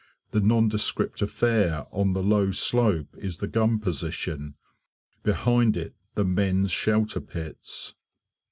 [0.31, 4.55] The nondescript affair on the low slope is the gun position,
[5.21, 7.93] behind it the men's shelter pits.